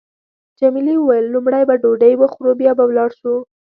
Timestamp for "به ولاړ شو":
2.77-3.35